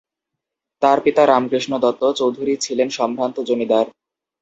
[0.81, 3.85] তার পিতা রামকৃষ্ণ দত্ত চৌধুরী ছিলেন সম্ভ্রান্ত জমিদার।